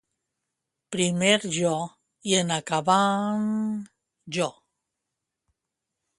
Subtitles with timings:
[0.95, 1.73] Primer jo,
[2.31, 3.47] i en acabant...
[4.39, 4.51] jo.